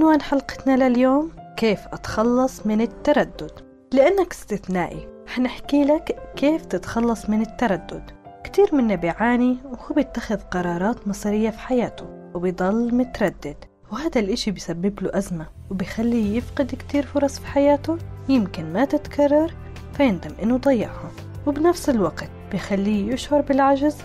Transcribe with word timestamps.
عنوان 0.00 0.22
حلقتنا 0.22 0.88
لليوم 0.88 1.30
كيف 1.56 1.80
أتخلص 1.92 2.66
من 2.66 2.80
التردد؟ 2.80 3.50
لأنك 3.92 4.32
استثنائي 4.32 5.08
حنحكي 5.26 5.84
لك 5.84 6.18
كيف 6.36 6.64
تتخلص 6.64 7.30
من 7.30 7.40
التردد. 7.40 8.10
كتير 8.44 8.74
منا 8.74 8.94
بيعاني 8.94 9.58
وهو 9.64 9.94
بيتخذ 9.94 10.36
قرارات 10.36 11.08
مصيرية 11.08 11.50
في 11.50 11.58
حياته 11.58 12.06
وبيضل 12.34 12.94
متردد 12.94 13.56
وهذا 13.92 14.20
الإشي 14.20 14.50
بيسبب 14.50 15.02
له 15.02 15.10
أزمة 15.18 15.46
وبيخليه 15.70 16.36
يفقد 16.36 16.74
كتير 16.74 17.06
فرص 17.06 17.38
في 17.38 17.46
حياته 17.46 17.98
يمكن 18.28 18.72
ما 18.72 18.84
تتكرر 18.84 19.54
فيندم 19.92 20.30
إنه 20.42 20.56
ضيعها. 20.56 21.10
وبنفس 21.46 21.90
الوقت 21.90 22.30
بيخليه 22.52 23.12
يشعر 23.12 23.40
بالعجز 23.40 23.96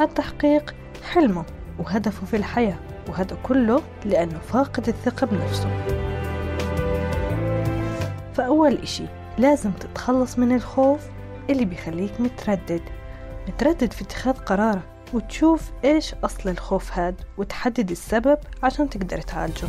عن 0.00 0.14
تحقيق 0.14 0.74
حلمه. 1.12 1.44
وهدفه 1.78 2.26
في 2.26 2.36
الحياة 2.36 2.76
وهذا 3.08 3.36
كله 3.42 3.82
لأنه 4.04 4.38
فاقد 4.38 4.88
الثقة 4.88 5.26
بنفسه. 5.26 5.68
فأول 8.34 8.74
إشي 8.74 9.04
لازم 9.38 9.70
تتخلص 9.70 10.38
من 10.38 10.54
الخوف 10.54 11.00
اللي 11.50 11.64
بيخليك 11.64 12.20
متردد. 12.20 12.82
متردد 13.48 13.92
في 13.92 14.02
اتخاذ 14.02 14.34
قرارك 14.34 14.82
وتشوف 15.14 15.70
إيش 15.84 16.14
أصل 16.24 16.50
الخوف 16.50 16.98
هاد 16.98 17.20
وتحدد 17.38 17.90
السبب 17.90 18.38
عشان 18.62 18.90
تقدر 18.90 19.20
تعالجه. 19.20 19.66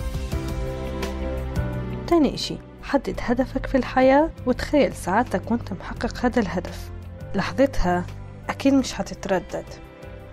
تاني 2.07 2.35
إشي 2.35 2.57
حدد 2.83 3.19
هدفك 3.21 3.65
في 3.65 3.77
الحياة 3.77 4.29
وتخيل 4.45 4.93
سعادتك 4.93 5.51
وأنت 5.51 5.73
محقق 5.73 6.25
هذا 6.25 6.39
الهدف. 6.39 6.89
لحظتها 7.35 8.05
أكيد 8.49 8.73
مش 8.73 8.93
حتتردد. 8.93 9.65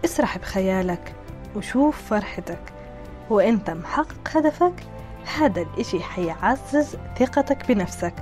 اسرح 0.05 0.39
بخيالك. 0.39 1.15
وشوف 1.57 2.03
فرحتك. 2.03 2.73
وإنت 3.31 3.71
محقق 3.71 4.37
هدفك 4.37 4.75
هذا 5.39 5.63
الإشي 5.63 6.01
حيعزز 6.01 6.97
ثقتك 7.19 7.69
بنفسك 7.69 8.15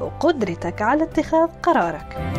وقدرتك 0.00 0.82
على 0.82 1.02
اتخاذ 1.02 1.48
قرارك. 1.62 2.34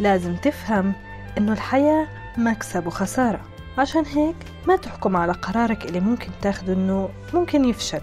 لازم 0.00 0.36
تفهم 0.36 0.92
إنه 1.38 1.52
الحياة 1.52 2.06
مكسب 2.36 2.86
وخسارة. 2.86 3.40
عشان 3.78 4.04
هيك 4.06 4.36
ما 4.68 4.76
تحكم 4.76 5.16
على 5.16 5.32
قرارك 5.32 5.84
اللي 5.84 6.00
ممكن 6.00 6.28
تاخده 6.42 6.72
إنه 6.72 7.08
ممكن 7.34 7.64
يفشل. 7.64 8.00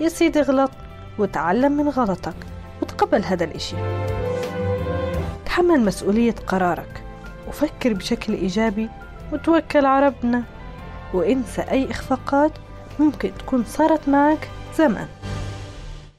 يا 0.00 0.08
سيدي 0.08 0.40
غلط 0.40 0.70
وتعلم 1.18 1.72
من 1.72 1.88
غلطك 1.88 2.36
وتقبل 2.82 3.24
هذا 3.24 3.44
الإشي. 3.44 3.76
تحمل 5.46 5.84
مسؤولية 5.84 6.34
قرارك 6.46 7.02
وفكر 7.48 7.92
بشكل 7.92 8.32
إيجابي 8.32 8.88
وتوكل 9.32 9.86
على 9.86 10.06
ربنا. 10.06 10.42
وانسى 11.14 11.62
أي 11.62 11.90
إخفاقات 11.90 12.52
ممكن 12.98 13.30
تكون 13.38 13.64
صارت 13.64 14.08
معك 14.08 14.48
زمان. 14.76 15.08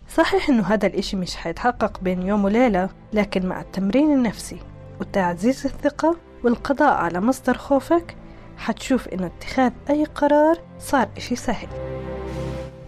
صحيح 0.09 0.49
إنه 0.49 0.63
هذا 0.63 0.87
الإشي 0.87 1.17
مش 1.17 1.35
حيتحقق 1.35 1.99
بين 2.01 2.21
يوم 2.21 2.45
وليلة 2.45 2.89
لكن 3.13 3.45
مع 3.45 3.61
التمرين 3.61 4.11
النفسي 4.11 4.57
وتعزيز 4.99 5.65
الثقة 5.65 6.17
والقضاء 6.43 6.93
على 6.93 7.21
مصدر 7.21 7.57
خوفك 7.57 8.15
حتشوف 8.57 9.07
إنه 9.07 9.25
اتخاذ 9.25 9.71
أي 9.89 10.05
قرار 10.05 10.59
صار 10.79 11.09
إشي 11.17 11.35
سهل. 11.35 11.67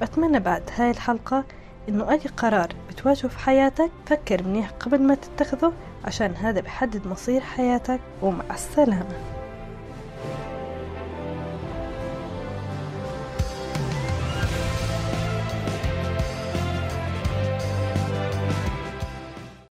بتمنى 0.02 0.40
بعد 0.40 0.64
هاي 0.78 0.92
الحلقة 0.92 1.44
إنه 1.90 2.12
أي 2.12 2.20
قرار 2.38 2.68
بتواجهه 2.90 3.28
في 3.28 3.40
حياتك 3.40 3.92
فكر 4.06 4.44
منيح 4.44 4.70
قبل 4.70 5.02
ما 5.02 5.16
تتخذه 5.16 5.74
عشان 6.06 6.36
هذا 6.36 6.62
بحدد 6.62 7.08
مصير 7.08 7.42
حياتك 7.42 8.00
ومع 8.22 8.44
السلامة. 8.54 9.39